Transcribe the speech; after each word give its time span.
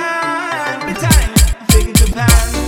Japan, 0.00 0.80
Britannia, 0.80 1.56
big 1.68 1.94
Japan. 1.94 2.59